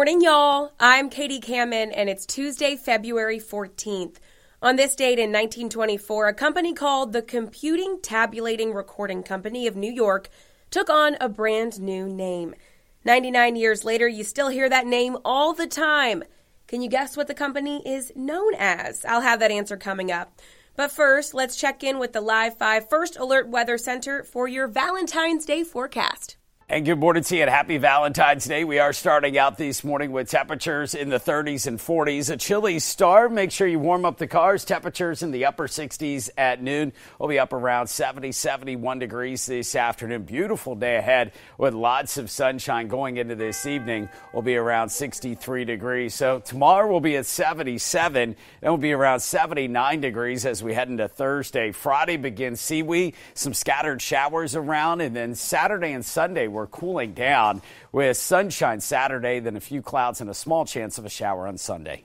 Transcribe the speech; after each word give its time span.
morning, 0.00 0.22
y'all. 0.22 0.72
I'm 0.80 1.10
Katie 1.10 1.42
Kamin, 1.42 1.92
and 1.94 2.08
it's 2.08 2.24
Tuesday, 2.24 2.74
February 2.74 3.38
14th. 3.38 4.16
On 4.62 4.76
this 4.76 4.96
date 4.96 5.18
in 5.18 5.30
1924, 5.30 6.28
a 6.28 6.32
company 6.32 6.72
called 6.72 7.12
the 7.12 7.20
Computing 7.20 7.98
Tabulating 8.00 8.72
Recording 8.72 9.22
Company 9.22 9.66
of 9.66 9.76
New 9.76 9.92
York 9.92 10.30
took 10.70 10.88
on 10.88 11.18
a 11.20 11.28
brand 11.28 11.82
new 11.82 12.08
name. 12.08 12.54
99 13.04 13.56
years 13.56 13.84
later, 13.84 14.08
you 14.08 14.24
still 14.24 14.48
hear 14.48 14.70
that 14.70 14.86
name 14.86 15.18
all 15.22 15.52
the 15.52 15.66
time. 15.66 16.24
Can 16.66 16.80
you 16.80 16.88
guess 16.88 17.14
what 17.14 17.26
the 17.26 17.34
company 17.34 17.82
is 17.84 18.10
known 18.16 18.54
as? 18.56 19.04
I'll 19.04 19.20
have 19.20 19.40
that 19.40 19.50
answer 19.50 19.76
coming 19.76 20.10
up. 20.10 20.40
But 20.76 20.90
first, 20.90 21.34
let's 21.34 21.56
check 21.56 21.84
in 21.84 21.98
with 21.98 22.14
the 22.14 22.22
Live 22.22 22.56
5 22.56 22.88
First 22.88 23.18
Alert 23.18 23.50
Weather 23.50 23.76
Center 23.76 24.24
for 24.24 24.48
your 24.48 24.66
Valentine's 24.66 25.44
Day 25.44 25.62
forecast. 25.62 26.38
And 26.72 26.84
good 26.84 27.00
morning 27.00 27.24
to 27.24 27.34
you 27.34 27.42
and 27.42 27.50
happy 27.50 27.78
Valentine's 27.78 28.44
Day. 28.44 28.62
We 28.62 28.78
are 28.78 28.92
starting 28.92 29.36
out 29.36 29.58
this 29.58 29.82
morning 29.82 30.12
with 30.12 30.30
temperatures 30.30 30.94
in 30.94 31.08
the 31.08 31.18
30s 31.18 31.66
and 31.66 31.80
40s. 31.80 32.30
A 32.30 32.36
chilly 32.36 32.78
start. 32.78 33.32
Make 33.32 33.50
sure 33.50 33.66
you 33.66 33.80
warm 33.80 34.04
up 34.04 34.18
the 34.18 34.28
cars. 34.28 34.64
Temperatures 34.64 35.24
in 35.24 35.32
the 35.32 35.46
upper 35.46 35.66
60s 35.66 36.30
at 36.38 36.62
noon. 36.62 36.92
We'll 37.18 37.28
be 37.28 37.40
up 37.40 37.52
around 37.52 37.88
70, 37.88 38.30
71 38.30 39.00
degrees 39.00 39.46
this 39.46 39.74
afternoon. 39.74 40.22
Beautiful 40.22 40.76
day 40.76 40.94
ahead 40.94 41.32
with 41.58 41.74
lots 41.74 42.18
of 42.18 42.30
sunshine 42.30 42.86
going 42.86 43.16
into 43.16 43.34
this 43.34 43.66
evening. 43.66 44.08
We'll 44.32 44.42
be 44.42 44.54
around 44.54 44.90
63 44.90 45.64
degrees. 45.64 46.14
So 46.14 46.38
tomorrow 46.38 46.88
we'll 46.88 47.00
be 47.00 47.16
at 47.16 47.26
77. 47.26 48.36
Then 48.60 48.70
we'll 48.70 48.76
be 48.76 48.92
around 48.92 49.18
79 49.18 50.00
degrees 50.00 50.46
as 50.46 50.62
we 50.62 50.72
head 50.74 50.88
into 50.88 51.08
Thursday. 51.08 51.72
Friday 51.72 52.16
begins 52.16 52.60
seaweed, 52.60 53.16
some 53.34 53.54
scattered 53.54 54.00
showers 54.00 54.54
around, 54.54 55.00
and 55.00 55.16
then 55.16 55.34
Saturday 55.34 55.90
and 55.94 56.06
Sunday 56.06 56.46
we're 56.59 56.59
cooling 56.66 57.14
down 57.14 57.62
with 57.92 58.16
sunshine 58.16 58.80
Saturday, 58.80 59.40
then 59.40 59.56
a 59.56 59.60
few 59.60 59.82
clouds 59.82 60.20
and 60.20 60.30
a 60.30 60.34
small 60.34 60.64
chance 60.64 60.98
of 60.98 61.04
a 61.04 61.10
shower 61.10 61.46
on 61.46 61.58
Sunday. 61.58 62.04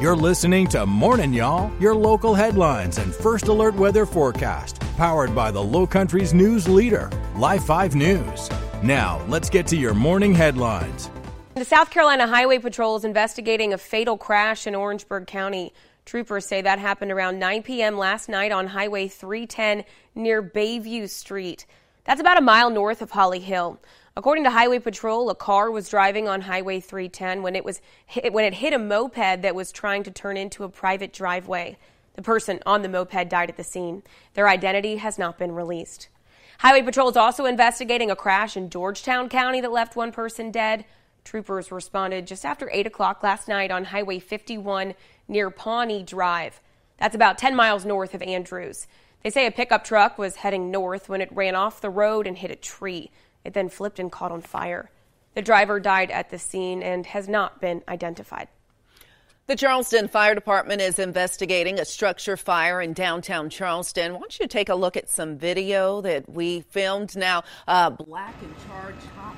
You're 0.00 0.16
listening 0.16 0.66
to 0.68 0.86
Morning 0.86 1.34
Y'all, 1.34 1.70
your 1.78 1.94
local 1.94 2.32
headlines 2.32 2.96
and 2.96 3.14
first 3.14 3.48
alert 3.48 3.74
weather 3.74 4.06
forecast, 4.06 4.80
powered 4.96 5.34
by 5.34 5.50
the 5.50 5.62
Low 5.62 5.86
Country's 5.86 6.32
news 6.32 6.66
leader, 6.66 7.10
Live 7.36 7.62
5 7.64 7.94
News. 7.94 8.48
Now, 8.82 9.22
let's 9.28 9.50
get 9.50 9.66
to 9.66 9.76
your 9.76 9.92
morning 9.92 10.34
headlines. 10.34 11.10
The 11.54 11.66
South 11.66 11.90
Carolina 11.90 12.26
Highway 12.26 12.60
Patrol 12.60 12.96
is 12.96 13.04
investigating 13.04 13.74
a 13.74 13.78
fatal 13.78 14.16
crash 14.16 14.66
in 14.66 14.74
Orangeburg 14.74 15.26
County. 15.26 15.74
Troopers 16.06 16.46
say 16.46 16.62
that 16.62 16.78
happened 16.78 17.12
around 17.12 17.38
9 17.38 17.62
p.m. 17.62 17.98
last 17.98 18.30
night 18.30 18.52
on 18.52 18.68
Highway 18.68 19.08
310 19.08 19.84
near 20.14 20.42
Bayview 20.42 21.10
Street. 21.10 21.66
That's 22.10 22.20
about 22.20 22.38
a 22.38 22.40
mile 22.40 22.70
north 22.70 23.02
of 23.02 23.12
Holly 23.12 23.38
Hill. 23.38 23.78
According 24.16 24.42
to 24.42 24.50
Highway 24.50 24.80
Patrol, 24.80 25.30
a 25.30 25.34
car 25.36 25.70
was 25.70 25.88
driving 25.88 26.26
on 26.26 26.40
Highway 26.40 26.80
310 26.80 27.40
when 27.40 27.54
it 27.54 27.64
was 27.64 27.80
hit, 28.04 28.32
when 28.32 28.44
it 28.44 28.54
hit 28.54 28.72
a 28.72 28.80
moped 28.80 29.42
that 29.42 29.54
was 29.54 29.70
trying 29.70 30.02
to 30.02 30.10
turn 30.10 30.36
into 30.36 30.64
a 30.64 30.68
private 30.68 31.12
driveway. 31.12 31.78
The 32.14 32.22
person 32.22 32.58
on 32.66 32.82
the 32.82 32.88
moped 32.88 33.28
died 33.28 33.48
at 33.48 33.56
the 33.56 33.62
scene. 33.62 34.02
Their 34.34 34.48
identity 34.48 34.96
has 34.96 35.20
not 35.20 35.38
been 35.38 35.52
released. 35.52 36.08
Highway 36.58 36.82
Patrol 36.82 37.10
is 37.10 37.16
also 37.16 37.44
investigating 37.44 38.10
a 38.10 38.16
crash 38.16 38.56
in 38.56 38.70
Georgetown 38.70 39.28
County 39.28 39.60
that 39.60 39.70
left 39.70 39.94
one 39.94 40.10
person 40.10 40.50
dead. 40.50 40.86
Troopers 41.22 41.70
responded 41.70 42.26
just 42.26 42.44
after 42.44 42.68
8 42.72 42.88
o'clock 42.88 43.22
last 43.22 43.46
night 43.46 43.70
on 43.70 43.84
Highway 43.84 44.18
51 44.18 44.94
near 45.28 45.48
Pawnee 45.48 46.02
Drive. 46.02 46.60
That's 46.98 47.14
about 47.14 47.38
10 47.38 47.54
miles 47.54 47.84
north 47.84 48.14
of 48.14 48.22
Andrews. 48.22 48.88
They 49.22 49.30
say 49.30 49.46
a 49.46 49.50
pickup 49.50 49.84
truck 49.84 50.16
was 50.18 50.36
heading 50.36 50.70
north 50.70 51.08
when 51.08 51.20
it 51.20 51.32
ran 51.32 51.54
off 51.54 51.80
the 51.80 51.90
road 51.90 52.26
and 52.26 52.36
hit 52.36 52.50
a 52.50 52.56
tree. 52.56 53.10
It 53.44 53.52
then 53.52 53.68
flipped 53.68 53.98
and 53.98 54.10
caught 54.10 54.32
on 54.32 54.40
fire. 54.40 54.90
The 55.34 55.42
driver 55.42 55.78
died 55.78 56.10
at 56.10 56.30
the 56.30 56.38
scene 56.38 56.82
and 56.82 57.06
has 57.06 57.28
not 57.28 57.60
been 57.60 57.82
identified. 57.86 58.48
The 59.46 59.56
Charleston 59.56 60.08
Fire 60.08 60.34
Department 60.34 60.80
is 60.80 60.98
investigating 60.98 61.80
a 61.80 61.84
structure 61.84 62.36
fire 62.36 62.80
in 62.80 62.92
downtown 62.92 63.50
Charleston. 63.50 64.12
I 64.12 64.14
want 64.14 64.38
you 64.38 64.46
take 64.46 64.68
a 64.68 64.74
look 64.74 64.96
at 64.96 65.10
some 65.10 65.38
video 65.38 66.00
that 66.02 66.28
we 66.28 66.60
filmed 66.70 67.16
now. 67.16 67.42
Uh, 67.66 67.90
black 67.90 68.34
and 68.42 68.54
charred 68.68 68.94
top 69.16 69.36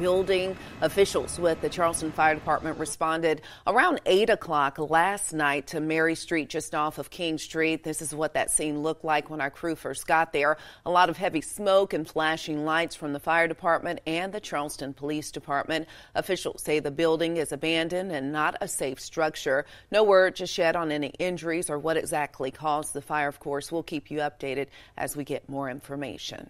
building. 0.00 0.56
Officials 0.80 1.38
with 1.38 1.60
the 1.60 1.68
Charleston 1.68 2.10
Fire 2.10 2.34
Department 2.34 2.78
responded 2.78 3.42
around 3.66 4.00
8 4.06 4.30
o'clock 4.30 4.78
last 4.78 5.34
night 5.34 5.66
to 5.68 5.80
Mary 5.80 6.14
Street, 6.14 6.48
just 6.48 6.74
off 6.74 6.96
of 6.96 7.10
King 7.10 7.36
Street. 7.36 7.84
This 7.84 8.00
is 8.00 8.14
what 8.14 8.32
that 8.32 8.50
scene 8.50 8.82
looked 8.82 9.04
like 9.04 9.28
when 9.28 9.42
our 9.42 9.50
crew 9.50 9.76
first 9.76 10.06
got 10.06 10.32
there. 10.32 10.56
A 10.86 10.90
lot 10.90 11.10
of 11.10 11.18
heavy 11.18 11.42
smoke 11.42 11.92
and 11.92 12.08
flashing 12.08 12.64
lights 12.64 12.96
from 12.96 13.12
the 13.12 13.20
fire 13.20 13.46
department 13.46 14.00
and 14.06 14.32
the 14.32 14.40
Charleston 14.40 14.94
Police 14.94 15.30
Department. 15.30 15.86
Officials 16.14 16.62
say 16.62 16.80
the 16.80 16.90
building 16.90 17.36
is 17.36 17.52
abandoned 17.52 18.10
and 18.10 18.32
not 18.32 18.56
a 18.62 18.68
safe 18.68 18.98
structure. 18.98 19.66
No 19.92 20.02
word 20.02 20.34
just 20.34 20.56
yet 20.56 20.76
on 20.76 20.90
any 20.90 21.08
injuries 21.18 21.68
or 21.68 21.78
what 21.78 21.98
exactly 21.98 22.50
caused 22.50 22.94
the 22.94 23.02
fire. 23.02 23.28
Of 23.28 23.38
course, 23.38 23.70
we'll 23.70 23.82
keep 23.82 24.10
you 24.10 24.20
updated 24.20 24.68
as 24.96 25.14
we 25.14 25.24
get 25.24 25.46
more 25.46 25.68
information. 25.68 26.48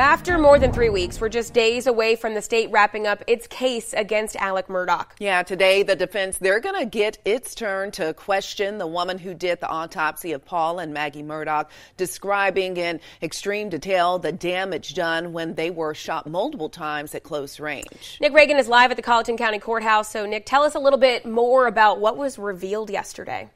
After 0.00 0.38
more 0.38 0.58
than 0.58 0.72
three 0.72 0.88
weeks, 0.88 1.20
we're 1.20 1.28
just 1.28 1.52
days 1.52 1.86
away 1.86 2.16
from 2.16 2.32
the 2.32 2.40
state 2.40 2.70
wrapping 2.70 3.06
up 3.06 3.22
its 3.26 3.46
case 3.46 3.92
against 3.92 4.34
Alex 4.36 4.70
Murdaugh. 4.70 5.04
Yeah, 5.18 5.42
today 5.42 5.82
the 5.82 5.94
defense, 5.94 6.38
they're 6.38 6.58
going 6.58 6.80
to 6.80 6.86
get 6.86 7.18
its 7.26 7.54
turn 7.54 7.90
to 7.92 8.14
question 8.14 8.78
the 8.78 8.86
woman 8.86 9.18
who 9.18 9.34
did 9.34 9.60
the 9.60 9.68
autopsy 9.68 10.32
of 10.32 10.42
Paul 10.42 10.78
and 10.78 10.94
Maggie 10.94 11.22
Murdaugh, 11.22 11.66
describing 11.98 12.78
in 12.78 12.98
extreme 13.20 13.68
detail 13.68 14.18
the 14.18 14.32
damage 14.32 14.94
done 14.94 15.34
when 15.34 15.54
they 15.54 15.68
were 15.68 15.92
shot 15.92 16.26
multiple 16.26 16.70
times 16.70 17.14
at 17.14 17.22
close 17.22 17.60
range. 17.60 18.16
Nick 18.22 18.32
Reagan 18.32 18.56
is 18.56 18.68
live 18.68 18.90
at 18.90 18.96
the 18.96 19.02
Colleton 19.02 19.36
County 19.36 19.58
Courthouse. 19.58 20.10
So, 20.10 20.24
Nick, 20.24 20.46
tell 20.46 20.62
us 20.62 20.74
a 20.74 20.80
little 20.80 20.98
bit 20.98 21.26
more 21.26 21.66
about 21.66 22.00
what 22.00 22.16
was 22.16 22.38
revealed 22.38 22.88
yesterday. 22.88 23.50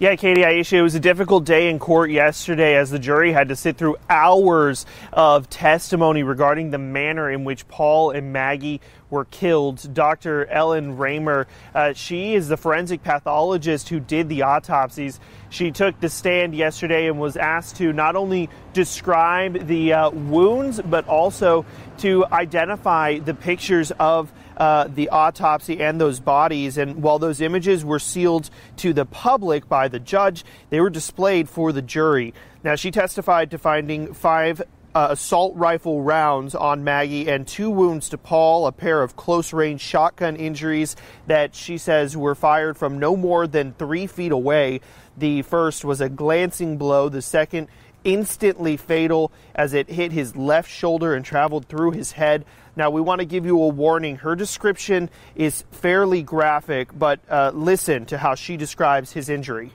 Yeah, 0.00 0.16
Katie 0.16 0.42
Aisha, 0.42 0.72
it 0.72 0.82
was 0.82 0.96
a 0.96 1.00
difficult 1.00 1.44
day 1.44 1.70
in 1.70 1.78
court 1.78 2.10
yesterday 2.10 2.74
as 2.74 2.90
the 2.90 2.98
jury 2.98 3.30
had 3.30 3.50
to 3.50 3.54
sit 3.54 3.76
through 3.76 3.96
hours 4.10 4.86
of 5.12 5.48
testimony 5.48 6.24
regarding 6.24 6.72
the 6.72 6.78
manner 6.78 7.30
in 7.30 7.44
which 7.44 7.68
Paul 7.68 8.10
and 8.10 8.32
Maggie 8.32 8.80
were 9.14 9.24
killed. 9.26 9.94
Dr. 9.94 10.44
Ellen 10.46 10.98
Riemer, 10.98 11.46
uh, 11.72 11.92
she 11.92 12.34
is 12.34 12.48
the 12.48 12.56
forensic 12.56 13.04
pathologist 13.04 13.88
who 13.88 14.00
did 14.00 14.28
the 14.28 14.42
autopsies. 14.42 15.20
She 15.50 15.70
took 15.70 15.98
the 16.00 16.08
stand 16.08 16.52
yesterday 16.54 17.06
and 17.06 17.20
was 17.20 17.36
asked 17.36 17.76
to 17.76 17.92
not 17.92 18.16
only 18.16 18.50
describe 18.72 19.68
the 19.68 19.92
uh, 19.92 20.10
wounds, 20.10 20.82
but 20.82 21.06
also 21.06 21.64
to 21.98 22.26
identify 22.26 23.20
the 23.20 23.34
pictures 23.34 23.92
of 23.92 24.32
uh, 24.56 24.88
the 24.88 25.08
autopsy 25.10 25.80
and 25.80 26.00
those 26.00 26.18
bodies. 26.18 26.76
And 26.76 27.00
while 27.00 27.20
those 27.20 27.40
images 27.40 27.84
were 27.84 28.00
sealed 28.00 28.50
to 28.78 28.92
the 28.92 29.06
public 29.06 29.68
by 29.68 29.86
the 29.86 30.00
judge, 30.00 30.44
they 30.70 30.80
were 30.80 30.90
displayed 30.90 31.48
for 31.48 31.70
the 31.70 31.82
jury. 31.82 32.34
Now, 32.64 32.74
she 32.74 32.90
testified 32.90 33.52
to 33.52 33.58
finding 33.58 34.12
five 34.12 34.60
uh, 34.94 35.08
assault 35.10 35.56
rifle 35.56 36.02
rounds 36.02 36.54
on 36.54 36.84
Maggie 36.84 37.28
and 37.28 37.46
two 37.46 37.70
wounds 37.70 38.08
to 38.10 38.18
Paul, 38.18 38.66
a 38.66 38.72
pair 38.72 39.02
of 39.02 39.16
close 39.16 39.52
range 39.52 39.80
shotgun 39.80 40.36
injuries 40.36 40.94
that 41.26 41.54
she 41.54 41.78
says 41.78 42.16
were 42.16 42.34
fired 42.34 42.76
from 42.76 42.98
no 42.98 43.16
more 43.16 43.46
than 43.46 43.72
three 43.72 44.06
feet 44.06 44.32
away. 44.32 44.80
The 45.16 45.42
first 45.42 45.84
was 45.84 46.00
a 46.00 46.08
glancing 46.08 46.76
blow, 46.76 47.08
the 47.08 47.22
second, 47.22 47.68
instantly 48.04 48.76
fatal 48.76 49.32
as 49.54 49.74
it 49.74 49.88
hit 49.88 50.12
his 50.12 50.36
left 50.36 50.70
shoulder 50.70 51.14
and 51.14 51.24
traveled 51.24 51.66
through 51.66 51.92
his 51.92 52.12
head. 52.12 52.44
Now, 52.76 52.90
we 52.90 53.00
want 53.00 53.20
to 53.20 53.24
give 53.24 53.46
you 53.46 53.60
a 53.62 53.68
warning. 53.68 54.16
Her 54.16 54.36
description 54.36 55.08
is 55.34 55.64
fairly 55.70 56.22
graphic, 56.22 56.96
but 56.96 57.20
uh, 57.28 57.52
listen 57.54 58.04
to 58.06 58.18
how 58.18 58.34
she 58.34 58.56
describes 58.56 59.12
his 59.12 59.28
injury. 59.28 59.72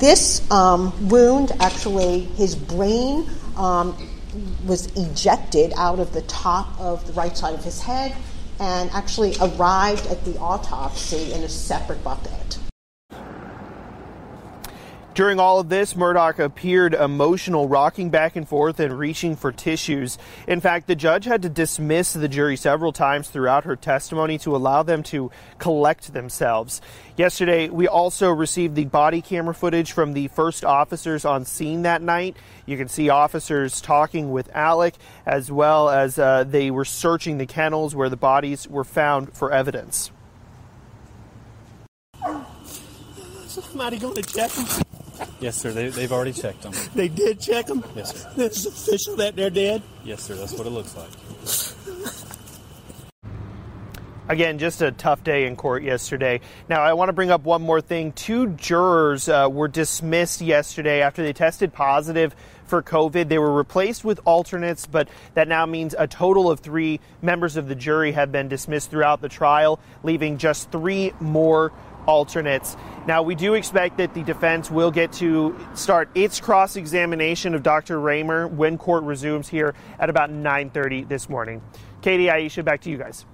This 0.00 0.50
um, 0.50 1.10
wound, 1.10 1.52
actually, 1.60 2.20
his 2.20 2.56
brain 2.56 3.28
um, 3.54 3.94
was 4.64 4.86
ejected 4.96 5.74
out 5.76 5.98
of 5.98 6.14
the 6.14 6.22
top 6.22 6.80
of 6.80 7.06
the 7.06 7.12
right 7.12 7.36
side 7.36 7.52
of 7.52 7.62
his 7.62 7.82
head 7.82 8.16
and 8.58 8.90
actually 8.92 9.36
arrived 9.42 10.06
at 10.06 10.24
the 10.24 10.38
autopsy 10.38 11.34
in 11.34 11.42
a 11.42 11.50
separate 11.50 12.02
bucket. 12.02 12.58
During 15.20 15.38
all 15.38 15.60
of 15.60 15.68
this, 15.68 15.92
Murdaugh 15.92 16.38
appeared 16.38 16.94
emotional, 16.94 17.68
rocking 17.68 18.08
back 18.08 18.36
and 18.36 18.48
forth 18.48 18.80
and 18.80 18.98
reaching 18.98 19.36
for 19.36 19.52
tissues. 19.52 20.16
In 20.48 20.62
fact, 20.62 20.86
the 20.86 20.96
judge 20.96 21.26
had 21.26 21.42
to 21.42 21.50
dismiss 21.50 22.14
the 22.14 22.26
jury 22.26 22.56
several 22.56 22.90
times 22.90 23.28
throughout 23.28 23.64
her 23.64 23.76
testimony 23.76 24.38
to 24.38 24.56
allow 24.56 24.82
them 24.82 25.02
to 25.02 25.30
collect 25.58 26.14
themselves. 26.14 26.80
Yesterday, 27.18 27.68
we 27.68 27.86
also 27.86 28.30
received 28.30 28.76
the 28.76 28.86
body 28.86 29.20
camera 29.20 29.52
footage 29.52 29.92
from 29.92 30.14
the 30.14 30.28
first 30.28 30.64
officers 30.64 31.26
on 31.26 31.44
scene 31.44 31.82
that 31.82 32.00
night. 32.00 32.38
You 32.64 32.78
can 32.78 32.88
see 32.88 33.10
officers 33.10 33.82
talking 33.82 34.32
with 34.32 34.48
Alex 34.54 34.96
as 35.26 35.52
well 35.52 35.90
as 35.90 36.18
uh, 36.18 36.44
they 36.44 36.70
were 36.70 36.86
searching 36.86 37.36
the 37.36 37.44
kennels 37.44 37.94
where 37.94 38.08
the 38.08 38.16
bodies 38.16 38.66
were 38.66 38.84
found 38.84 39.34
for 39.34 39.52
evidence. 39.52 40.10
Somebody 43.48 43.98
to 43.98 44.22
check. 44.22 44.50
Yes, 45.40 45.56
sir. 45.56 45.72
They, 45.72 45.88
they've 45.88 46.12
already 46.12 46.32
checked 46.32 46.62
them. 46.62 46.72
They 46.94 47.08
did 47.08 47.40
check 47.40 47.66
them? 47.66 47.84
Yes, 47.94 48.22
sir. 48.22 48.32
It's 48.36 48.66
official 48.66 49.16
that 49.16 49.36
they're 49.36 49.50
dead? 49.50 49.82
Yes, 50.04 50.22
sir. 50.22 50.34
That's 50.34 50.52
what 50.52 50.66
it 50.66 50.70
looks 50.70 50.96
like. 50.96 51.08
Again, 54.30 54.58
just 54.58 54.80
a 54.80 54.92
tough 54.92 55.24
day 55.24 55.46
in 55.46 55.56
court 55.56 55.82
yesterday. 55.82 56.40
Now, 56.68 56.82
I 56.82 56.92
want 56.92 57.08
to 57.08 57.12
bring 57.12 57.32
up 57.32 57.42
one 57.42 57.62
more 57.62 57.80
thing. 57.80 58.12
Two 58.12 58.50
jurors 58.50 59.28
uh, 59.28 59.48
were 59.50 59.66
dismissed 59.66 60.40
yesterday 60.40 61.02
after 61.02 61.24
they 61.24 61.32
tested 61.32 61.72
positive 61.72 62.36
for 62.64 62.80
COVID. 62.80 63.28
They 63.28 63.40
were 63.40 63.52
replaced 63.52 64.04
with 64.04 64.20
alternates, 64.24 64.86
but 64.86 65.08
that 65.34 65.48
now 65.48 65.66
means 65.66 65.96
a 65.98 66.06
total 66.06 66.48
of 66.48 66.60
three 66.60 67.00
members 67.20 67.56
of 67.56 67.66
the 67.66 67.74
jury 67.74 68.12
have 68.12 68.30
been 68.30 68.46
dismissed 68.46 68.92
throughout 68.92 69.20
the 69.20 69.28
trial, 69.28 69.80
leaving 70.04 70.38
just 70.38 70.70
three 70.70 71.12
more 71.18 71.72
alternates. 72.06 72.76
Now, 73.06 73.22
we 73.22 73.34
do 73.34 73.54
expect 73.54 73.98
that 73.98 74.14
the 74.14 74.22
defense 74.22 74.70
will 74.70 74.90
get 74.90 75.12
to 75.14 75.56
start 75.74 76.08
its 76.14 76.40
cross 76.40 76.76
examination 76.76 77.54
of 77.54 77.62
Dr. 77.62 77.98
Riemer 77.98 78.50
when 78.50 78.78
court 78.78 79.04
resumes 79.04 79.48
here 79.48 79.74
at 79.98 80.10
about 80.10 80.30
9:30 80.30 81.08
this 81.08 81.28
morning. 81.28 81.62
Katie, 82.02 82.26
Aisha, 82.26 82.64
back 82.64 82.80
to 82.82 82.90
you 82.90 82.96
guys. 82.96 83.24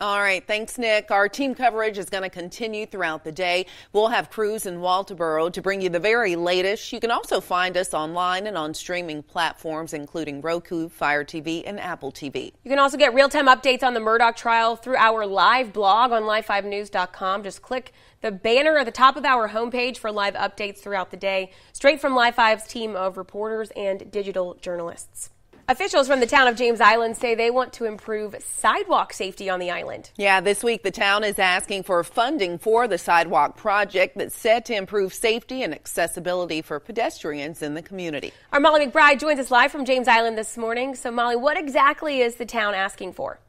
All 0.00 0.18
right. 0.18 0.44
Thanks, 0.44 0.76
Nick. 0.76 1.12
Our 1.12 1.28
team 1.28 1.54
coverage 1.54 1.98
is 1.98 2.10
going 2.10 2.24
to 2.24 2.28
continue 2.28 2.84
throughout 2.84 3.22
the 3.22 3.30
day. 3.30 3.66
We'll 3.92 4.08
have 4.08 4.28
crews 4.28 4.66
in 4.66 4.78
Walterboro 4.78 5.52
to 5.52 5.62
bring 5.62 5.80
you 5.80 5.88
the 5.88 6.00
very 6.00 6.34
latest. 6.34 6.92
You 6.92 6.98
can 6.98 7.12
also 7.12 7.40
find 7.40 7.76
us 7.76 7.94
online 7.94 8.48
and 8.48 8.58
on 8.58 8.74
streaming 8.74 9.22
platforms, 9.22 9.94
including 9.94 10.40
Roku, 10.40 10.88
Fire 10.88 11.24
TV, 11.24 11.62
and 11.64 11.78
Apple 11.78 12.10
TV. 12.10 12.52
You 12.64 12.70
can 12.70 12.80
also 12.80 12.96
get 12.96 13.14
real 13.14 13.28
time 13.28 13.46
updates 13.46 13.84
on 13.84 13.94
the 13.94 14.00
Murdaugh 14.00 14.34
trial 14.34 14.74
through 14.74 14.96
our 14.96 15.24
live 15.24 15.72
blog 15.72 16.10
on 16.10 16.24
live5news.com. 16.24 17.44
Just 17.44 17.62
click 17.62 17.92
the 18.20 18.32
banner 18.32 18.76
at 18.78 18.86
the 18.86 18.92
top 18.92 19.16
of 19.16 19.24
our 19.24 19.50
homepage 19.50 19.98
for 19.98 20.10
live 20.10 20.34
updates 20.34 20.78
throughout 20.78 21.12
the 21.12 21.16
day, 21.16 21.52
straight 21.72 22.00
from 22.00 22.16
Live 22.16 22.34
5's 22.34 22.66
team 22.66 22.96
of 22.96 23.16
reporters 23.16 23.70
and 23.76 24.10
digital 24.10 24.54
journalists. 24.60 25.30
Officials 25.66 26.08
from 26.08 26.20
the 26.20 26.26
town 26.26 26.46
of 26.46 26.56
James 26.56 26.78
Island 26.78 27.16
say 27.16 27.34
they 27.34 27.50
want 27.50 27.72
to 27.74 27.86
improve 27.86 28.36
sidewalk 28.44 29.14
safety 29.14 29.48
on 29.48 29.60
the 29.60 29.70
island. 29.70 30.10
Yeah, 30.14 30.42
this 30.42 30.62
week 30.62 30.82
the 30.82 30.90
town 30.90 31.24
is 31.24 31.38
asking 31.38 31.84
for 31.84 32.04
funding 32.04 32.58
for 32.58 32.86
the 32.86 32.98
sidewalk 32.98 33.56
project 33.56 34.18
that's 34.18 34.36
set 34.36 34.66
to 34.66 34.74
improve 34.74 35.14
safety 35.14 35.62
and 35.62 35.72
accessibility 35.72 36.60
for 36.60 36.78
pedestrians 36.80 37.62
in 37.62 37.72
the 37.72 37.80
community. 37.80 38.30
Our 38.52 38.60
Molly 38.60 38.86
McBride 38.86 39.18
joins 39.18 39.40
us 39.40 39.50
live 39.50 39.72
from 39.72 39.86
James 39.86 40.06
Island 40.06 40.36
this 40.36 40.58
morning. 40.58 40.94
So, 40.94 41.10
Molly, 41.10 41.36
what 41.36 41.56
exactly 41.56 42.20
is 42.20 42.34
the 42.34 42.44
town 42.44 42.74
asking 42.74 43.14
for? 43.14 43.40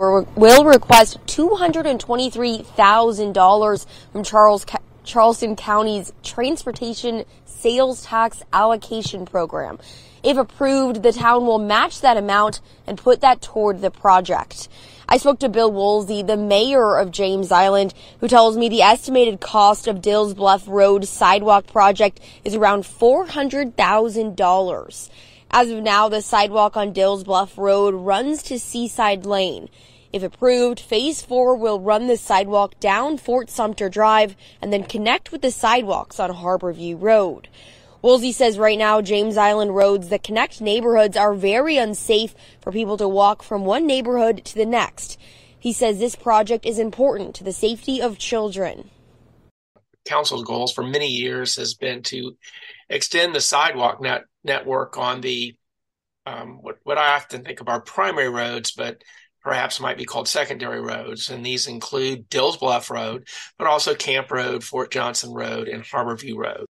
We 0.00 0.24
will 0.36 0.64
request 0.64 1.18
$223,000 1.26 3.86
from 4.12 4.22
Charles 4.22 4.64
Charleston 5.08 5.56
County's 5.56 6.12
Transportation 6.22 7.24
Sales 7.46 8.04
Tax 8.04 8.42
Allocation 8.52 9.24
Program. 9.24 9.78
If 10.22 10.36
approved, 10.36 11.02
the 11.02 11.14
town 11.14 11.46
will 11.46 11.58
match 11.58 12.02
that 12.02 12.18
amount 12.18 12.60
and 12.86 12.98
put 12.98 13.22
that 13.22 13.40
toward 13.40 13.80
the 13.80 13.90
project. 13.90 14.68
I 15.08 15.16
spoke 15.16 15.38
to 15.38 15.48
Bill 15.48 15.72
Woolsey, 15.72 16.22
the 16.22 16.36
mayor 16.36 16.98
of 16.98 17.10
James 17.10 17.50
Island, 17.50 17.94
who 18.20 18.28
tells 18.28 18.58
me 18.58 18.68
the 18.68 18.82
estimated 18.82 19.40
cost 19.40 19.88
of 19.88 20.02
Dills 20.02 20.34
Bluff 20.34 20.64
Road 20.68 21.06
sidewalk 21.06 21.68
project 21.68 22.20
is 22.44 22.54
around 22.54 22.82
$400,000. 22.82 25.08
As 25.50 25.70
of 25.70 25.82
now, 25.82 26.10
the 26.10 26.20
sidewalk 26.20 26.76
on 26.76 26.92
Dills 26.92 27.24
Bluff 27.24 27.56
Road 27.56 27.94
runs 27.94 28.42
to 28.42 28.58
Seaside 28.58 29.24
Lane. 29.24 29.70
If 30.12 30.22
approved, 30.22 30.80
Phase 30.80 31.20
4 31.20 31.56
will 31.56 31.80
run 31.80 32.06
the 32.06 32.16
sidewalk 32.16 32.80
down 32.80 33.18
Fort 33.18 33.50
Sumter 33.50 33.90
Drive 33.90 34.36
and 34.62 34.72
then 34.72 34.84
connect 34.84 35.32
with 35.32 35.42
the 35.42 35.50
sidewalks 35.50 36.18
on 36.18 36.30
Harborview 36.30 37.00
Road. 37.00 37.48
Woolsey 38.00 38.32
says 38.32 38.58
right 38.58 38.78
now 38.78 39.02
James 39.02 39.36
Island 39.36 39.74
roads 39.74 40.08
that 40.08 40.22
connect 40.22 40.60
neighborhoods 40.60 41.16
are 41.16 41.34
very 41.34 41.76
unsafe 41.76 42.34
for 42.60 42.72
people 42.72 42.96
to 42.96 43.08
walk 43.08 43.42
from 43.42 43.64
one 43.64 43.86
neighborhood 43.86 44.44
to 44.46 44.54
the 44.54 44.64
next. 44.64 45.18
He 45.58 45.72
says 45.72 45.98
this 45.98 46.14
project 46.14 46.64
is 46.64 46.78
important 46.78 47.34
to 47.36 47.44
the 47.44 47.52
safety 47.52 48.00
of 48.00 48.18
children. 48.18 48.90
Council's 50.06 50.44
goals 50.44 50.72
for 50.72 50.84
many 50.84 51.08
years 51.08 51.56
has 51.56 51.74
been 51.74 52.02
to 52.04 52.36
extend 52.88 53.34
the 53.34 53.40
sidewalk 53.40 54.00
net 54.00 54.22
network 54.42 54.96
on 54.96 55.20
the 55.20 55.54
um, 56.24 56.58
what, 56.62 56.78
what 56.84 56.98
I 56.98 57.16
often 57.16 57.42
think 57.42 57.60
of 57.60 57.68
our 57.68 57.80
primary 57.80 58.28
roads, 58.28 58.72
but 58.72 59.02
perhaps 59.42 59.80
might 59.80 59.98
be 59.98 60.04
called 60.04 60.28
secondary 60.28 60.80
roads. 60.80 61.30
And 61.30 61.44
these 61.44 61.66
include 61.66 62.28
Dills 62.28 62.56
Bluff 62.56 62.90
Road, 62.90 63.26
but 63.58 63.66
also 63.66 63.94
Camp 63.94 64.30
Road, 64.30 64.64
Fort 64.64 64.90
Johnson 64.90 65.32
Road, 65.32 65.68
and 65.68 65.84
Harborview 65.84 66.36
Road. 66.36 66.66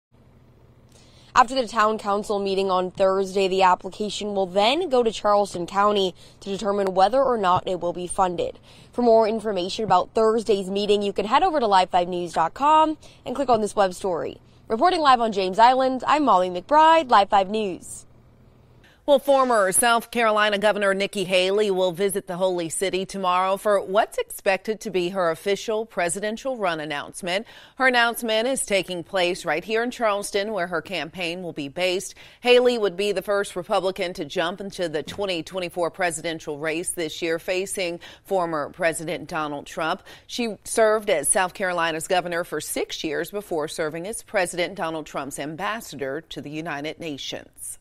After 1.35 1.55
the 1.55 1.69
town 1.69 1.99
council 1.99 2.41
meeting 2.41 2.69
on 2.69 2.91
Thursday, 2.91 3.47
the 3.47 3.63
application 3.63 4.35
will 4.35 4.47
then 4.47 4.89
go 4.89 5.05
to 5.05 5.13
Charleston 5.13 5.67
County 5.67 6.13
to 6.41 6.51
determine 6.51 6.95
whether 6.95 7.23
or 7.23 7.39
not 7.39 7.69
it 7.69 7.79
will 7.79 7.93
be 7.93 8.09
funded. 8.09 8.59
For 8.93 9.03
more 9.03 9.29
information 9.29 9.85
about 9.85 10.15
Thursday's 10.15 10.69
meeting, 10.69 11.01
you 11.01 11.13
can 11.13 11.27
head 11.27 11.45
over 11.45 11.61
to 11.61 11.67
live5news.com 11.67 12.99
and 13.25 13.37
click 13.37 13.49
on 13.49 13.61
this 13.61 13.77
web 13.77 13.95
story. 13.95 14.41
Reporting 14.67 15.01
live 15.01 15.21
on 15.21 15.31
James 15.31 15.61
Island, 15.61 16.03
I'm 16.09 16.25
Molly 16.25 16.51
McBride, 16.51 17.09
Live 17.09 17.31
5 17.31 17.51
News. 17.51 18.08
Well, 19.09 19.19
former 19.19 19.73
South 19.73 20.11
Carolina 20.11 20.59
Governor 20.59 20.93
Nikki 20.93 21.25
Haley 21.25 21.71
will 21.71 21.93
visit 21.93 22.27
the 22.27 22.37
Holy 22.37 22.69
City 22.69 23.07
tomorrow 23.07 23.57
for 23.57 23.81
what's 23.81 24.19
expected 24.19 24.81
to 24.81 24.91
be 24.91 25.09
her 25.09 25.31
official 25.31 25.87
presidential 25.87 26.59
run 26.59 26.79
announcement. 26.79 27.47
Her 27.77 27.87
announcement 27.87 28.47
is 28.47 28.67
taking 28.67 29.03
place 29.03 29.47
right 29.47 29.65
here 29.65 29.83
in 29.83 29.91
Charleston, 29.91 30.53
where 30.53 30.67
her 30.67 30.83
campaign 30.83 31.43
will 31.43 31.55
be 31.55 31.69
based. 31.69 32.17
Haley 32.43 32.77
would 32.77 32.99
be 32.99 33.13
the 33.13 33.23
first 33.23 33.57
Republican 33.57 34.13
to 34.13 34.27
jump 34.27 34.61
into 34.61 34.91
the 34.91 35.03
2024 35.03 35.91
presidential 35.91 36.59
race 36.59 36.91
this 36.91 37.23
year, 37.23 37.39
facing 37.39 38.01
former 38.25 38.69
President 38.69 39.27
Donald 39.27 39.65
Trump. 39.65 40.03
She 40.27 40.57
served 40.65 41.09
as 41.09 41.29
South 41.29 41.55
Carolina's 41.55 42.09
governor 42.09 42.45
for 42.45 42.61
six 42.61 43.03
years 43.03 43.31
before 43.31 43.69
serving 43.69 44.07
as 44.07 44.23
President 44.23 44.75
Donald 44.75 45.07
Trump's 45.07 45.39
ambassador 45.39 46.21
to 46.21 46.43
the 46.43 46.51
United 46.51 47.01
Nations. 47.01 47.79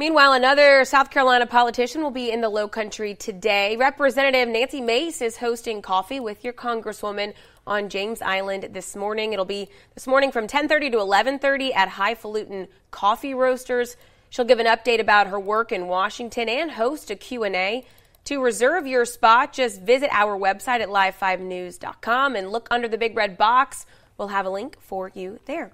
Meanwhile, 0.00 0.32
another 0.32 0.82
South 0.86 1.10
Carolina 1.10 1.44
politician 1.44 2.02
will 2.02 2.10
be 2.10 2.30
in 2.30 2.40
the 2.40 2.48
Low 2.48 2.68
Country 2.68 3.14
today. 3.14 3.76
Representative 3.76 4.48
Nancy 4.48 4.80
Mace 4.80 5.20
is 5.20 5.36
hosting 5.36 5.82
Coffee 5.82 6.20
with 6.20 6.42
Your 6.42 6.54
Congresswoman 6.54 7.34
on 7.66 7.90
James 7.90 8.22
Island 8.22 8.70
this 8.72 8.96
morning. 8.96 9.34
It'll 9.34 9.44
be 9.44 9.68
this 9.92 10.06
morning 10.06 10.32
from 10.32 10.46
10:30 10.46 10.92
to 10.92 11.00
11:30 11.00 11.74
at 11.74 11.90
Highfalutin 11.90 12.68
Coffee 12.90 13.34
Roasters. 13.34 13.98
She'll 14.30 14.46
give 14.46 14.58
an 14.58 14.64
update 14.64 15.00
about 15.00 15.26
her 15.26 15.38
work 15.38 15.70
in 15.70 15.86
Washington 15.86 16.48
and 16.48 16.70
host 16.70 17.10
a 17.10 17.14
Q&A. 17.14 17.84
To 18.24 18.42
reserve 18.42 18.86
your 18.86 19.04
spot, 19.04 19.52
just 19.52 19.82
visit 19.82 20.08
our 20.14 20.34
website 20.34 20.80
at 20.80 20.88
live5news.com 20.88 22.36
and 22.36 22.50
look 22.50 22.68
under 22.70 22.88
the 22.88 22.96
big 22.96 23.14
red 23.14 23.36
box. 23.36 23.84
We'll 24.16 24.28
have 24.28 24.46
a 24.46 24.50
link 24.50 24.78
for 24.80 25.10
you 25.12 25.40
there. 25.44 25.72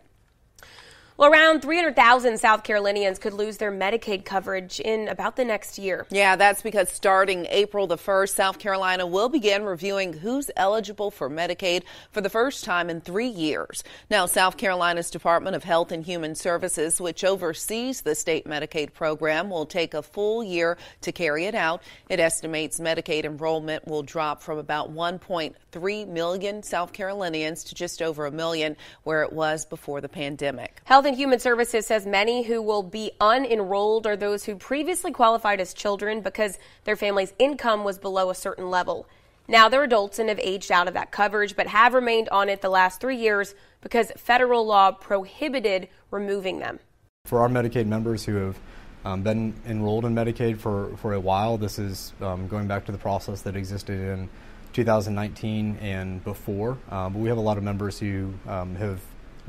Well, 1.18 1.32
around 1.32 1.62
300,000 1.62 2.38
South 2.38 2.62
Carolinians 2.62 3.18
could 3.18 3.32
lose 3.32 3.56
their 3.56 3.72
Medicaid 3.72 4.26
coverage 4.26 4.80
in 4.80 5.08
about 5.08 5.36
the 5.36 5.46
next 5.46 5.78
year. 5.78 6.06
Yeah, 6.10 6.36
that's 6.36 6.60
because 6.60 6.90
starting 6.90 7.46
April 7.48 7.86
the 7.86 7.96
1st, 7.96 8.34
South 8.34 8.58
Carolina 8.58 9.06
will 9.06 9.30
begin 9.30 9.64
reviewing 9.64 10.12
who's 10.12 10.50
eligible 10.56 11.10
for 11.10 11.30
Medicaid 11.30 11.84
for 12.12 12.20
the 12.20 12.28
first 12.28 12.64
time 12.64 12.90
in 12.90 13.00
three 13.00 13.28
years. 13.28 13.82
Now, 14.10 14.26
South 14.26 14.58
Carolina's 14.58 15.10
Department 15.10 15.56
of 15.56 15.64
Health 15.64 15.90
and 15.90 16.04
Human 16.04 16.34
Services, 16.34 17.00
which 17.00 17.24
oversees 17.24 18.02
the 18.02 18.14
state 18.14 18.44
Medicaid 18.44 18.92
program, 18.92 19.48
will 19.48 19.64
take 19.64 19.94
a 19.94 20.02
full 20.02 20.44
year 20.44 20.76
to 21.00 21.12
carry 21.12 21.46
it 21.46 21.54
out. 21.54 21.80
It 22.10 22.20
estimates 22.20 22.78
Medicaid 22.78 23.24
enrollment 23.24 23.88
will 23.88 24.02
drop 24.02 24.42
from 24.42 24.58
about 24.58 24.92
1.3 24.92 26.08
million 26.08 26.62
South 26.62 26.92
Carolinians 26.92 27.64
to 27.64 27.74
just 27.74 28.02
over 28.02 28.26
a 28.26 28.30
million, 28.30 28.76
where 29.04 29.22
it 29.22 29.32
was 29.32 29.64
before 29.64 30.02
the 30.02 30.10
pandemic. 30.10 30.82
Health 30.84 31.05
Health 31.06 31.12
and 31.12 31.20
Human 31.20 31.38
Services 31.38 31.86
says 31.86 32.04
many 32.04 32.42
who 32.42 32.60
will 32.60 32.82
be 32.82 33.12
unenrolled 33.20 34.06
are 34.06 34.16
those 34.16 34.42
who 34.42 34.56
previously 34.56 35.12
qualified 35.12 35.60
as 35.60 35.72
children 35.72 36.20
because 36.20 36.58
their 36.82 36.96
family's 36.96 37.32
income 37.38 37.84
was 37.84 37.96
below 37.96 38.28
a 38.28 38.34
certain 38.34 38.70
level. 38.70 39.06
Now 39.46 39.68
they're 39.68 39.84
adults 39.84 40.18
and 40.18 40.28
have 40.28 40.40
aged 40.40 40.72
out 40.72 40.88
of 40.88 40.94
that 40.94 41.12
coverage, 41.12 41.54
but 41.54 41.68
have 41.68 41.94
remained 41.94 42.28
on 42.30 42.48
it 42.48 42.60
the 42.60 42.70
last 42.70 43.00
three 43.00 43.14
years 43.14 43.54
because 43.82 44.10
federal 44.16 44.66
law 44.66 44.90
prohibited 44.90 45.86
removing 46.10 46.58
them. 46.58 46.80
For 47.26 47.38
our 47.38 47.48
Medicaid 47.48 47.86
members 47.86 48.24
who 48.24 48.34
have 48.34 48.58
um, 49.04 49.22
been 49.22 49.54
enrolled 49.64 50.06
in 50.06 50.12
Medicaid 50.12 50.58
for, 50.58 50.96
for 50.96 51.12
a 51.12 51.20
while, 51.20 51.56
this 51.56 51.78
is 51.78 52.14
um, 52.20 52.48
going 52.48 52.66
back 52.66 52.84
to 52.86 52.90
the 52.90 52.98
process 52.98 53.42
that 53.42 53.54
existed 53.54 54.00
in 54.00 54.28
2019 54.72 55.78
and 55.80 56.24
before. 56.24 56.72
Um, 56.90 57.12
but 57.12 57.20
we 57.20 57.28
have 57.28 57.38
a 57.38 57.42
lot 57.42 57.58
of 57.58 57.62
members 57.62 57.96
who 57.96 58.34
um, 58.48 58.74
have 58.74 59.00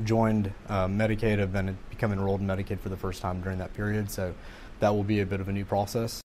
joined 0.04 0.52
uh, 0.68 0.86
Medicaid 0.86 1.38
have 1.38 1.52
been 1.52 1.76
become 1.90 2.12
enrolled 2.12 2.40
in 2.40 2.46
Medicaid 2.46 2.80
for 2.80 2.88
the 2.88 2.96
first 2.96 3.20
time 3.20 3.40
during 3.40 3.58
that 3.58 3.74
period. 3.74 4.10
So 4.10 4.34
that 4.80 4.94
will 4.94 5.04
be 5.04 5.20
a 5.20 5.26
bit 5.26 5.40
of 5.40 5.48
a 5.48 5.52
new 5.52 5.64
process. 5.64 6.20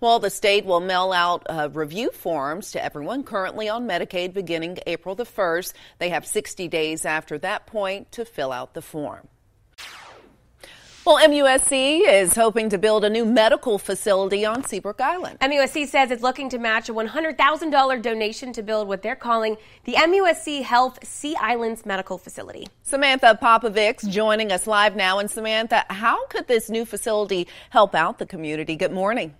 Well, 0.00 0.20
the 0.20 0.30
state 0.30 0.64
will 0.64 0.80
mail 0.80 1.12
out 1.12 1.44
uh, 1.48 1.70
review 1.72 2.12
forms 2.12 2.70
to 2.72 2.84
everyone 2.84 3.24
currently 3.24 3.68
on 3.68 3.86
Medicaid 3.88 4.32
beginning 4.32 4.78
April 4.86 5.16
the 5.16 5.24
1st. 5.24 5.72
They 5.98 6.10
have 6.10 6.24
60 6.24 6.68
days 6.68 7.04
after 7.04 7.36
that 7.38 7.66
point 7.66 8.12
to 8.12 8.24
fill 8.24 8.52
out 8.52 8.74
the 8.74 8.82
form. 8.82 9.26
Well, 11.08 11.26
MUSC 11.26 12.06
is 12.06 12.34
hoping 12.34 12.68
to 12.68 12.76
build 12.76 13.02
a 13.02 13.08
new 13.08 13.24
medical 13.24 13.78
facility 13.78 14.44
on 14.44 14.62
Seabrook 14.62 15.00
Island. 15.00 15.40
MUSC 15.40 15.86
says 15.86 16.10
it's 16.10 16.22
looking 16.22 16.50
to 16.50 16.58
match 16.58 16.90
a 16.90 16.92
$100,000 16.92 18.02
donation 18.02 18.52
to 18.52 18.62
build 18.62 18.88
what 18.88 19.00
they're 19.00 19.16
calling 19.16 19.56
the 19.84 19.94
MUSC 19.94 20.60
Health 20.60 20.98
Sea 21.02 21.34
Islands 21.36 21.86
Medical 21.86 22.18
Facility. 22.18 22.66
Samantha 22.82 23.38
Popovics 23.40 24.06
joining 24.06 24.52
us 24.52 24.66
live 24.66 24.96
now. 24.96 25.18
And 25.18 25.30
Samantha, 25.30 25.86
how 25.88 26.26
could 26.26 26.46
this 26.46 26.68
new 26.68 26.84
facility 26.84 27.48
help 27.70 27.94
out 27.94 28.18
the 28.18 28.26
community? 28.26 28.76
Good 28.76 28.92
morning. 28.92 29.34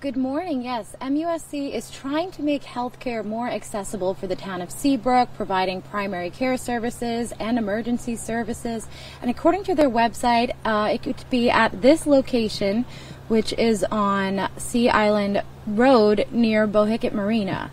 Good 0.00 0.16
morning. 0.16 0.62
Yes, 0.62 0.94
MUSC 1.00 1.72
is 1.72 1.90
trying 1.90 2.30
to 2.30 2.42
make 2.44 2.62
healthcare 2.62 3.24
more 3.24 3.48
accessible 3.48 4.14
for 4.14 4.28
the 4.28 4.36
town 4.36 4.62
of 4.62 4.70
Seabrook, 4.70 5.34
providing 5.34 5.82
primary 5.82 6.30
care 6.30 6.56
services 6.56 7.32
and 7.40 7.58
emergency 7.58 8.14
services. 8.14 8.86
And 9.20 9.28
according 9.28 9.64
to 9.64 9.74
their 9.74 9.90
website, 9.90 10.54
uh, 10.64 10.90
it 10.92 11.02
could 11.02 11.28
be 11.30 11.50
at 11.50 11.82
this 11.82 12.06
location, 12.06 12.84
which 13.26 13.52
is 13.54 13.82
on 13.90 14.48
Sea 14.56 14.88
Island 14.88 15.42
Road 15.66 16.28
near 16.30 16.68
Bohicket 16.68 17.12
Marina. 17.12 17.72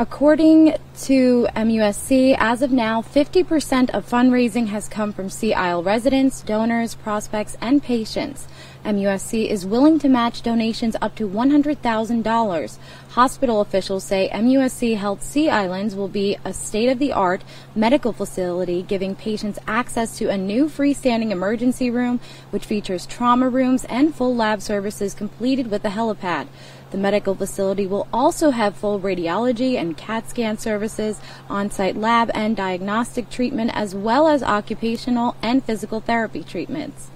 According 0.00 0.76
to 1.06 1.48
MUSC, 1.56 2.36
as 2.38 2.62
of 2.62 2.70
now, 2.70 3.02
50% 3.02 3.90
of 3.90 4.08
fundraising 4.08 4.68
has 4.68 4.86
come 4.86 5.12
from 5.12 5.28
Sea 5.28 5.54
Isle 5.54 5.82
residents, 5.82 6.40
donors, 6.40 6.94
prospects, 6.94 7.56
and 7.60 7.82
patients. 7.82 8.46
MUSC 8.84 9.48
is 9.48 9.66
willing 9.66 9.98
to 9.98 10.08
match 10.08 10.42
donations 10.42 10.94
up 11.02 11.16
to 11.16 11.28
$100,000. 11.28 12.78
Hospital 13.10 13.60
officials 13.60 14.04
say 14.04 14.30
MUSC 14.32 14.96
Health 14.96 15.20
Sea 15.20 15.50
Islands 15.50 15.96
will 15.96 16.06
be 16.06 16.38
a 16.44 16.52
state 16.52 16.88
of 16.88 17.00
the 17.00 17.12
art 17.12 17.42
medical 17.74 18.12
facility 18.12 18.82
giving 18.82 19.16
patients 19.16 19.58
access 19.66 20.16
to 20.18 20.30
a 20.30 20.38
new 20.38 20.68
freestanding 20.68 21.30
emergency 21.30 21.90
room, 21.90 22.20
which 22.50 22.66
features 22.66 23.04
trauma 23.04 23.48
rooms 23.48 23.84
and 23.86 24.14
full 24.14 24.34
lab 24.34 24.62
services 24.62 25.12
completed 25.12 25.72
with 25.72 25.84
a 25.84 25.90
helipad. 25.90 26.46
The 26.90 26.98
medical 26.98 27.34
facility 27.34 27.86
will 27.86 28.08
also 28.12 28.50
have 28.50 28.76
full 28.76 28.98
radiology 28.98 29.74
and 29.74 29.96
CAT 29.96 30.30
scan 30.30 30.56
services, 30.56 31.20
on 31.50 31.70
site 31.70 31.96
lab 31.96 32.30
and 32.34 32.56
diagnostic 32.56 33.28
treatment, 33.28 33.72
as 33.74 33.94
well 33.94 34.26
as 34.26 34.42
occupational 34.42 35.36
and 35.42 35.62
physical 35.62 36.00
therapy 36.00 36.42
treatments. 36.42 37.10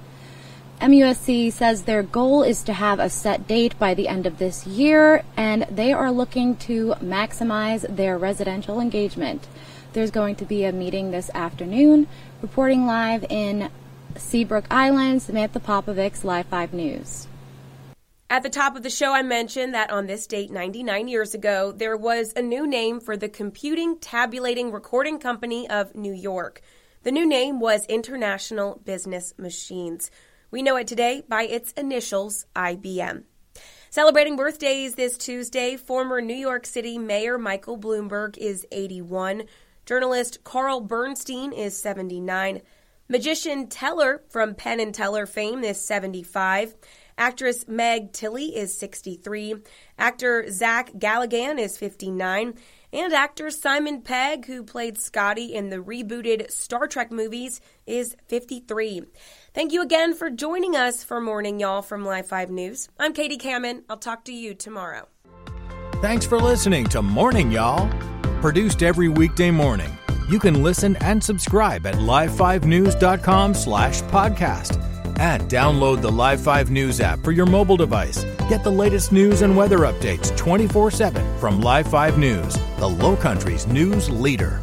MUSC 0.83 1.53
says 1.53 1.83
their 1.83 2.03
goal 2.03 2.43
is 2.43 2.63
to 2.65 2.73
have 2.73 2.99
a 2.99 3.09
set 3.09 3.47
date 3.47 3.79
by 3.79 3.95
the 3.95 4.09
end 4.09 4.27
of 4.27 4.39
this 4.39 4.67
year, 4.67 5.23
and 5.37 5.63
they 5.71 5.93
are 5.93 6.11
looking 6.11 6.57
to 6.57 6.95
maximize 7.01 7.87
their 7.89 8.19
residential 8.19 8.81
engagement. 8.81 9.47
There's 9.93 10.11
going 10.11 10.37
to 10.37 10.45
be 10.45 10.65
a 10.65 10.73
meeting 10.73 11.13
this 11.13 11.31
afternoon. 11.35 12.09
Reporting 12.43 12.85
live 12.85 13.25
in 13.31 13.71
Seabrook 14.17 14.67
Island, 14.71 15.23
Samantha 15.23 15.61
Popovics, 15.61 16.25
Live 16.25 16.47
5 16.47 16.75
News. 16.75 17.29
At 18.33 18.43
the 18.43 18.49
top 18.49 18.77
of 18.77 18.83
the 18.83 18.89
show, 18.89 19.13
I 19.13 19.21
mentioned 19.21 19.75
that 19.75 19.91
on 19.91 20.07
this 20.07 20.27
date, 20.27 20.51
99 20.51 21.07
years 21.07 21.35
ago, 21.35 21.71
there 21.71 21.99
was 21.99 22.33
a 22.35 22.41
new 22.41 22.67
name 22.67 22.99
for 22.99 23.15
the 23.15 23.29
Computing 23.29 23.99
Tabulating 23.99 24.73
Recording 24.73 25.19
Company 25.19 25.69
of 25.69 25.95
New 25.95 26.15
York. 26.15 26.63
The 27.03 27.13
new 27.13 27.29
name 27.29 27.61
was 27.61 27.85
International 27.89 28.81
Business 28.87 29.35
Machines. 29.37 30.11
We 30.51 30.63
know 30.63 30.77
it 30.77 30.87
today 30.87 31.23
by 31.29 31.43
its 31.43 31.73
initials, 31.73 32.47
IBM. 32.57 33.25
Celebrating 33.91 34.37
birthdays 34.37 34.95
this 34.95 35.19
Tuesday, 35.19 35.77
former 35.77 36.23
New 36.23 36.33
York 36.33 36.65
City 36.65 36.97
Mayor 36.97 37.37
Michael 37.37 37.77
Bloomberg 37.77 38.39
is 38.39 38.65
81. 38.73 39.43
Journalist 39.85 40.43
Carl 40.43 40.81
Bernstein 40.81 41.53
is 41.53 41.79
79. 41.83 42.63
Magician 43.11 43.67
Teller 43.67 44.23
from 44.31 44.55
Penn 44.55 44.81
and 44.81 44.95
Teller 44.95 45.27
fame 45.27 45.65
is 45.65 45.87
75. 45.87 46.75
Actress 47.23 47.69
Meg 47.69 48.13
Tilly 48.13 48.47
is 48.57 48.77
63. 48.77 49.55
Actor 49.97 50.51
Zach 50.51 50.91
Galligan 50.95 51.61
is 51.61 51.79
59. 51.79 52.55
And 52.93 53.13
actor 53.13 53.49
Simon 53.49 54.03
Pegg, 54.03 54.47
who 54.47 54.65
played 54.65 55.01
Scotty 55.01 55.55
in 55.55 55.71
the 55.71 55.77
rebooted 55.77 56.51
Star 56.51 56.89
Trek 56.89 57.13
movies, 57.13 57.61
is 57.87 58.17
53. 58.27 59.03
Thank 59.55 59.73
you 59.73 59.83
again 59.83 60.15
for 60.15 60.31
joining 60.31 60.75
us 60.75 61.05
for 61.05 61.21
Morning 61.21 61.61
Y'all 61.61 61.81
from 61.81 62.05
Live 62.05 62.27
5 62.27 62.51
News. 62.51 62.89
I'm 62.99 63.13
Katie 63.13 63.39
Kamin. 63.39 63.85
I'll 63.89 63.99
talk 63.99 64.25
to 64.25 64.33
you 64.33 64.53
tomorrow. 64.53 65.07
Thanks 66.01 66.27
for 66.27 66.41
listening 66.41 66.87
to 66.87 67.03
Morning 67.03 67.53
Y'all. 67.53 67.89
Produced 68.41 68.83
every 68.83 69.09
weekday 69.09 69.53
morning. 69.53 69.97
You 70.29 70.41
can 70.41 70.61
listen 70.61 70.97
and 70.97 71.23
subscribe 71.23 71.87
at 71.87 71.95
live5news.com 71.95 73.55
slash 73.55 74.03
podcast. 74.03 74.92
And 75.23 75.45
download 75.45 76.03
the 76.03 76.11
Live 76.11 76.41
5 76.41 76.73
News 76.73 77.01
app 77.01 77.23
for 77.23 77.31
your 77.31 77.47
mobile 77.47 77.77
device. 77.77 78.25
Get 78.49 78.65
the 78.65 78.73
latest 78.73 79.13
news 79.13 79.43
and 79.43 79.57
weather 79.57 79.79
updates 79.91 80.37
24 80.37 80.91
7 80.91 81.39
from 81.39 81.61
Live 81.61 81.87
5 81.87 82.19
News, 82.19 82.59
the 82.79 82.89
Low 82.89 83.15
Country's 83.15 83.65
news 83.69 84.11
leader. 84.11 84.61